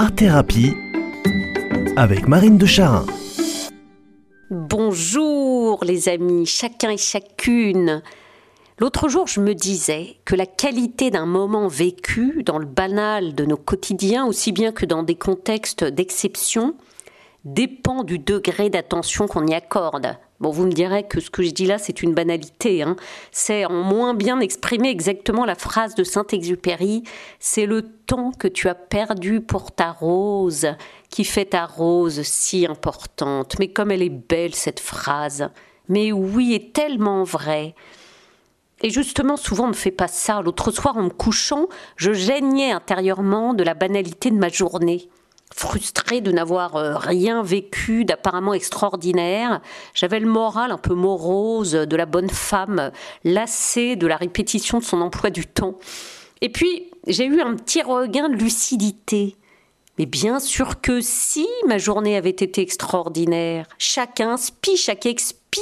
[0.00, 0.76] Art Thérapie
[1.96, 3.04] avec Marine de Charin.
[4.48, 8.00] Bonjour les amis, chacun et chacune.
[8.78, 13.44] L'autre jour, je me disais que la qualité d'un moment vécu dans le banal de
[13.44, 16.76] nos quotidiens, aussi bien que dans des contextes d'exception,
[17.54, 20.16] dépend du degré d'attention qu'on y accorde.
[20.40, 22.82] Bon, vous me direz que ce que je dis là, c'est une banalité.
[22.82, 22.94] Hein.
[23.32, 27.02] C'est en moins bien exprimer exactement la phrase de Saint-Exupéry.
[27.40, 30.68] C'est le temps que tu as perdu pour ta rose
[31.10, 33.56] qui fait ta rose si importante.
[33.58, 35.50] Mais comme elle est belle, cette phrase.
[35.88, 37.74] Mais oui, est tellement vrai.
[38.80, 40.40] Et justement, souvent, on ne fait pas ça.
[40.40, 45.08] L'autre soir, en me couchant, je gênais intérieurement de la banalité de ma journée
[45.58, 49.60] frustrée de n'avoir euh, rien vécu d'apparemment extraordinaire.
[49.94, 52.92] J'avais le moral un peu morose de la bonne femme,
[53.24, 55.74] lassée de la répétition de son emploi du temps.
[56.40, 59.36] Et puis, j'ai eu un petit regain de lucidité.
[59.98, 65.60] Mais bien sûr que si ma journée avait été extraordinaire, chaque inspi, chaque expi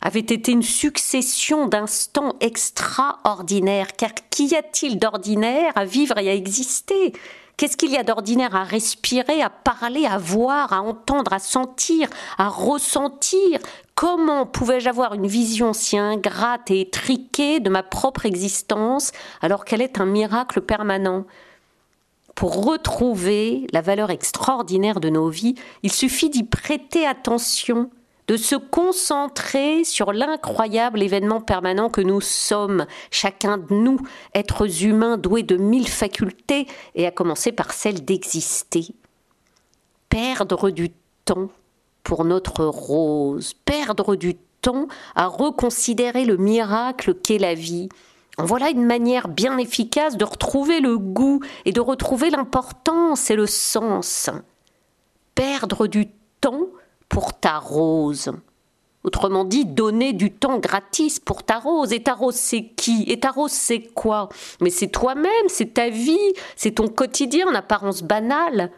[0.00, 3.94] avait été une succession d'instants extraordinaires.
[3.98, 7.12] Car qu'y a-t-il d'ordinaire à vivre et à exister?
[7.56, 12.08] Qu'est-ce qu'il y a d'ordinaire à respirer, à parler, à voir, à entendre, à sentir,
[12.36, 13.60] à ressentir?
[13.94, 19.80] Comment pouvais-je avoir une vision si ingrate et étriquée de ma propre existence alors qu'elle
[19.80, 21.24] est un miracle permanent?
[22.34, 27.90] Pour retrouver la valeur extraordinaire de nos vies, il suffit d'y prêter attention,
[28.26, 33.98] de se concentrer sur l'incroyable événement permanent que nous sommes, chacun de nous,
[34.34, 38.88] êtres humains doués de mille facultés, et à commencer par celle d'exister.
[40.08, 40.90] Perdre du
[41.24, 41.50] temps
[42.02, 47.88] pour notre rose, perdre du temps à reconsidérer le miracle qu'est la vie.
[48.38, 53.46] Voilà une manière bien efficace de retrouver le goût et de retrouver l'importance et le
[53.46, 54.30] sens.
[55.34, 56.08] Perdre du
[56.40, 56.68] temps
[57.16, 58.30] pour ta rose.
[59.02, 61.94] Autrement dit, donner du temps gratis pour ta rose.
[61.94, 63.04] Et ta rose, c'est qui?
[63.06, 64.28] Et ta rose, c'est quoi?
[64.60, 68.70] Mais c'est toi-même, c'est ta vie, c'est ton quotidien en apparence banale.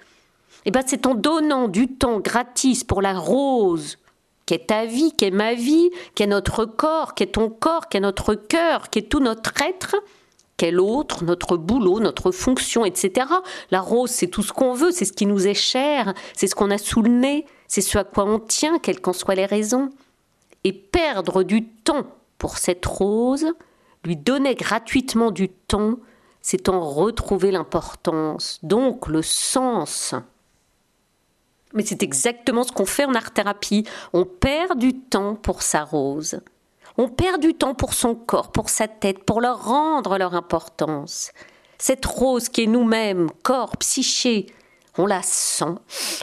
[0.66, 3.98] Eh bien, c'est en donnant du temps gratis pour la rose,
[4.46, 8.88] qu'est ta vie, qu'est ma vie, qu'est notre corps, qu'est ton corps, qu'est notre cœur,
[8.88, 9.96] qu'est tout notre être,
[10.58, 13.26] qu'est l'autre, notre boulot, notre fonction, etc.
[13.70, 16.54] La rose, c'est tout ce qu'on veut, c'est ce qui nous est cher, c'est ce
[16.54, 19.46] qu'on a sous le nez, c'est ce à quoi on tient, quelles qu'en soient les
[19.46, 19.88] raisons.
[20.64, 23.46] Et perdre du temps pour cette rose,
[24.04, 25.94] lui donner gratuitement du temps,
[26.42, 30.14] c'est en retrouver l'importance, donc le sens.
[31.74, 33.84] Mais c'est exactement ce qu'on fait en art-thérapie.
[34.12, 36.40] On perd du temps pour sa rose.
[37.00, 41.30] On perd du temps pour son corps, pour sa tête, pour leur rendre leur importance.
[41.78, 44.46] Cette rose qui est nous-mêmes, corps, psyché,
[44.98, 45.76] on la sent,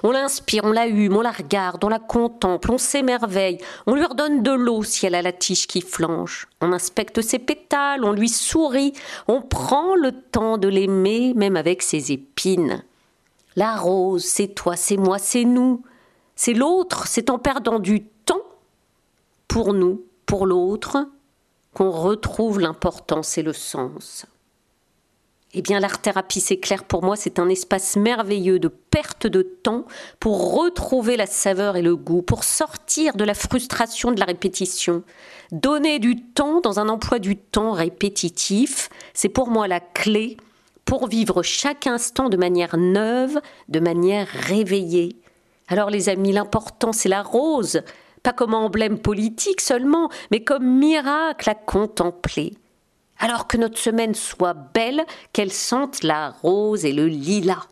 [0.03, 4.03] on l'inspire, on la hume, on la regarde, on la contemple, on s'émerveille, on lui
[4.03, 8.11] redonne de l'eau si elle a la tige qui flanche, on inspecte ses pétales, on
[8.11, 8.91] lui sourit,
[9.29, 12.83] on prend le temps de l'aimer même avec ses épines.
[13.55, 15.81] La rose, c'est toi, c'est moi, c'est nous,
[16.35, 18.43] c'est l'autre, c'est en perdant du temps
[19.47, 21.07] pour nous, pour l'autre,
[21.73, 24.25] qu'on retrouve l'importance et le sens.
[25.57, 29.85] Eh bien, l'art-thérapie, c'est clair pour moi, c'est un espace merveilleux de perte de temps
[30.19, 35.03] pour retrouver la saveur et le goût, pour sortir de la frustration de la répétition.
[35.53, 40.35] Donner du temps dans un emploi du temps répétitif, c'est pour moi la clé
[40.83, 45.15] pour vivre chaque instant de manière neuve, de manière réveillée.
[45.67, 47.81] Alors les amis, l'important c'est la rose,
[48.25, 52.53] pas comme emblème politique seulement, mais comme miracle à contempler
[53.17, 57.65] alors que notre semaine soit belle, qu'elle sente la rose et le lilas.